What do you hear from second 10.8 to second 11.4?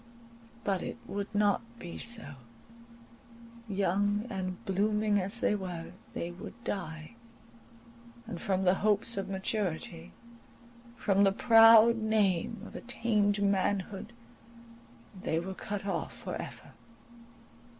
from the